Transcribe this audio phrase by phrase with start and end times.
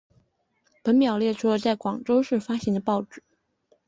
[0.81, 3.21] 本表列出了在广州市发行的报纸。